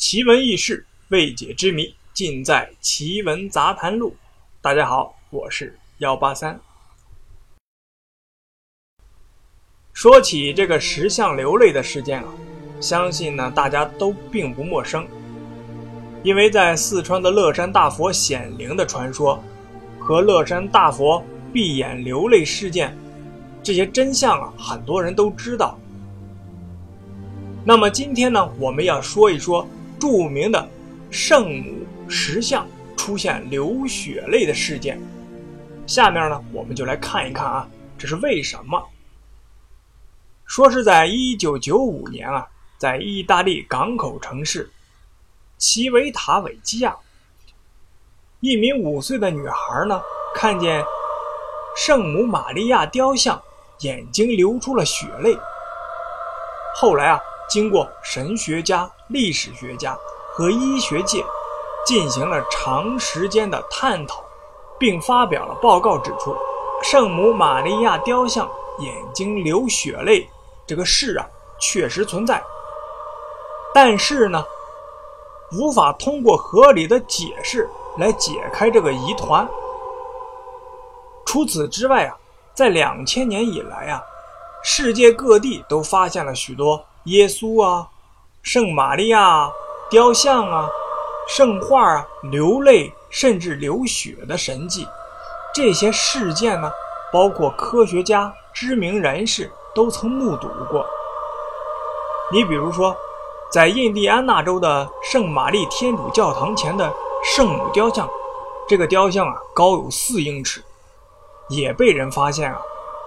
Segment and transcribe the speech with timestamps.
[0.00, 4.08] 奇闻异事、未解之谜，尽在《奇闻杂谈录》。
[4.62, 6.58] 大家好，我是幺八三。
[9.92, 12.32] 说起这个石像流泪的事件啊，
[12.80, 15.06] 相信呢大家都并不陌生，
[16.22, 19.38] 因为在四川的乐山大佛显灵的传说
[19.98, 21.22] 和乐山大佛
[21.52, 22.96] 闭眼流泪事件，
[23.62, 25.78] 这些真相啊，很多人都知道。
[27.66, 29.68] 那么今天呢，我们要说一说
[30.00, 30.68] 著名的
[31.10, 34.98] 圣母石像出现流血泪的事件。
[35.86, 37.68] 下面呢，我们就来看一看啊，
[37.98, 38.82] 这是为什么？
[40.46, 44.70] 说是在一九九五年啊，在意大利港口城市
[45.58, 46.96] 奇维塔韦基亚，
[48.40, 50.00] 一名五岁的女孩呢，
[50.34, 50.82] 看见
[51.76, 53.40] 圣母玛利亚雕像，
[53.80, 55.36] 眼睛流出了血泪。
[56.74, 57.20] 后来啊。
[57.50, 59.98] 经过神学家、历史学家
[60.32, 61.24] 和医学界
[61.84, 64.22] 进行了长时间的探讨，
[64.78, 66.32] 并发表了报告，指出
[66.80, 70.30] 圣母玛利亚雕像眼睛流血泪
[70.64, 71.26] 这个事啊
[71.58, 72.40] 确实存在，
[73.74, 74.44] 但是呢，
[75.50, 79.46] 无法通过合理的解释来解开这个疑团。
[81.26, 82.16] 除此之外啊，
[82.54, 84.00] 在两千年以来啊，
[84.62, 86.84] 世界各地都发现了许多。
[87.04, 87.88] 耶稣啊，
[88.42, 89.50] 圣玛利亚
[89.88, 90.68] 雕像啊，
[91.26, 94.86] 圣画啊，流泪甚至流血的神迹，
[95.54, 96.70] 这些事件呢，
[97.10, 100.84] 包括科学家、知名人士都曾目睹过。
[102.30, 102.94] 你比如说，
[103.50, 106.92] 在印第安纳州的圣玛丽天主教堂前的
[107.34, 108.06] 圣母雕像，
[108.68, 110.62] 这个雕像啊高有四英尺，
[111.48, 112.60] 也被人发现啊，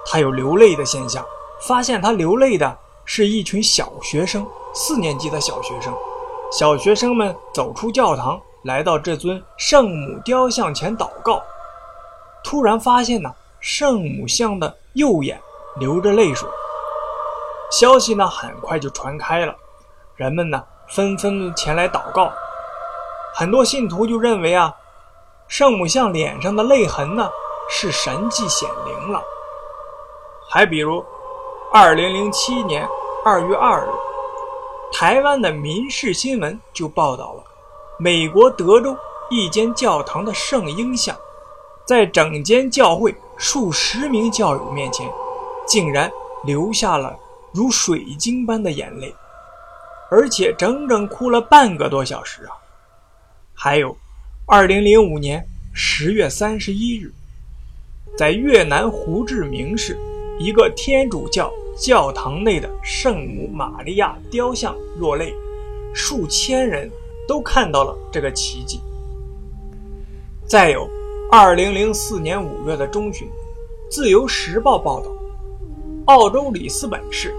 [0.07, 1.23] 它有流泪的现象，
[1.61, 2.79] 发现它流泪的。
[3.05, 5.93] 是一群小学生，四年级的小学生。
[6.51, 11.41] 小学生们走出教堂，来到这尊圣母雕像前祷告。
[12.43, 15.41] 突然发现呢，圣母像的右眼
[15.79, 16.47] 流着泪水。
[17.71, 19.55] 消息呢很快就传开了，
[20.15, 22.31] 人们呢纷纷前来祷告。
[23.35, 24.73] 很多信徒就认为啊，
[25.47, 27.29] 圣母像脸上的泪痕呢
[27.69, 29.21] 是神迹显灵了。
[30.49, 31.03] 还比如。
[31.75, 32.87] 二零零七年
[33.25, 33.89] 二月二日，
[34.91, 37.43] 台湾的《民事新闻》就报道了
[37.97, 38.95] 美国德州
[39.31, 41.17] 一间教堂的圣婴像，
[41.83, 45.11] 在整间教会数十名教友面前，
[45.65, 46.11] 竟然
[46.43, 47.17] 流下了
[47.51, 49.11] 如水晶般的眼泪，
[50.11, 52.53] 而且整整哭了半个多小时啊！
[53.55, 53.97] 还有，
[54.45, 57.11] 二零零五年十月三十一日，
[58.15, 59.97] 在越南胡志明市
[60.39, 61.51] 一个天主教。
[61.75, 65.33] 教堂内的圣母玛利亚雕像落泪，
[65.91, 66.87] 数千人
[67.27, 68.79] 都看到了这个奇迹。
[70.45, 70.87] 再有
[71.31, 73.27] ，2004年5月的中旬，
[73.89, 75.09] 《自由时报》报道，
[76.05, 77.35] 澳洲里斯本市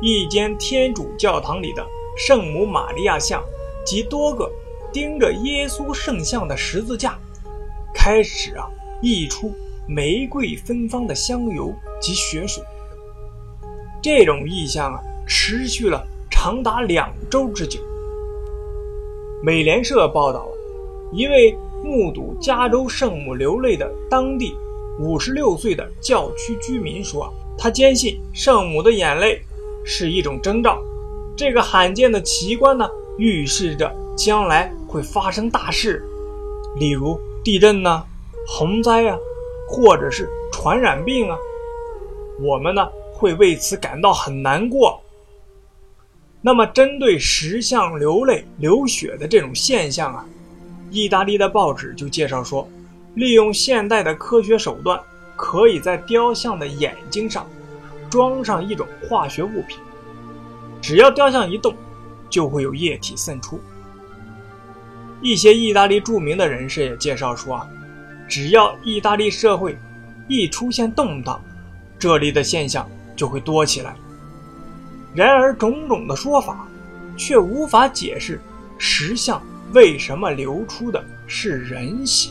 [0.00, 1.86] 一间天主教堂里的
[2.16, 3.44] 圣母玛利亚像
[3.84, 4.50] 及多个
[4.90, 7.18] 钉着耶稣圣像的十字架，
[7.92, 8.66] 开始啊
[9.02, 9.52] 溢出
[9.88, 12.62] 玫瑰芬芳的香油及血水。
[14.02, 17.80] 这种异象啊，持续了长达两周之久。
[19.42, 20.46] 美联社报道，
[21.12, 24.54] 一位目睹加州圣母流泪的当地
[24.98, 29.40] 五十六岁的教区居民说：“他坚信圣母的眼泪
[29.84, 30.78] 是一种征兆，
[31.36, 36.02] 这个罕见的奇观呢，预示着将来会发生大事，
[36.78, 38.04] 例如地震呐、
[38.48, 39.18] 洪灾啊，
[39.66, 41.36] 或者是传染病啊。
[42.40, 42.86] 我们呢？”
[43.18, 45.00] 会为此感到很难过。
[46.42, 50.22] 那么，针对石像流泪流血的这种现象啊，
[50.90, 52.68] 意大利的报纸就介绍说，
[53.14, 55.00] 利用现代的科学手段，
[55.34, 57.46] 可以在雕像的眼睛上
[58.10, 59.78] 装上一种化学物品，
[60.82, 61.74] 只要雕像一动，
[62.28, 63.58] 就会有液体渗出。
[65.22, 67.66] 一些意大利著名的人士也介绍说啊，
[68.28, 69.76] 只要意大利社会
[70.28, 71.40] 一出现动荡，
[71.98, 72.88] 这里的现象。
[73.16, 73.96] 就会多起来。
[75.14, 76.68] 然而，种种的说法
[77.16, 78.38] 却无法解释
[78.76, 79.40] 石像
[79.72, 82.28] 为什么流出的是人血。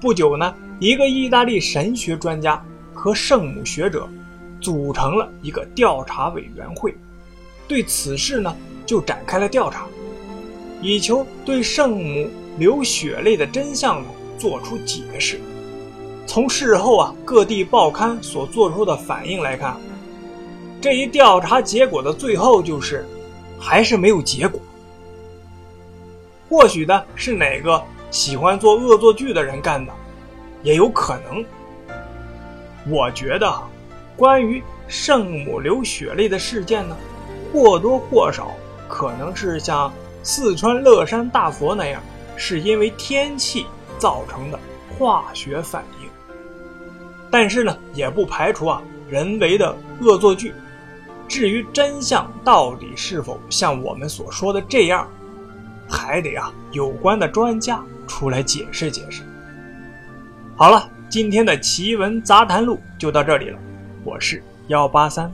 [0.00, 2.64] 不久呢，一个意大利神学专家
[2.94, 4.08] 和圣母学者
[4.60, 6.96] 组成了一个调查委员会，
[7.66, 8.54] 对此事呢
[8.86, 9.86] 就展开了调查，
[10.80, 14.08] 以求对圣母流血泪的真相呢
[14.38, 15.40] 做出解释。
[16.26, 19.76] 从事后啊各地报刊所做出的反应来看，
[20.80, 23.04] 这一调查结果的最后就是，
[23.58, 24.60] 还是没有结果。
[26.48, 29.92] 或许呢是哪个喜欢做恶作剧的人干的，
[30.62, 31.44] 也有可能。
[32.86, 33.52] 我觉得，
[34.16, 36.96] 关于圣母流血泪的事件呢，
[37.52, 38.50] 或多或少
[38.88, 39.92] 可能是像
[40.22, 42.02] 四川乐山大佛那样，
[42.36, 43.66] 是因为天气
[43.98, 44.58] 造成的
[44.98, 46.08] 化学反应。
[47.30, 50.54] 但是呢，也不排除啊人为的恶作剧。
[51.26, 55.08] 至于真相到底是否像我们所说的这样，
[55.88, 59.22] 还得啊有关的专家出来解释解释。
[60.54, 63.58] 好了，今天的奇闻杂谈录就到这里了，
[64.04, 65.32] 我是幺八三。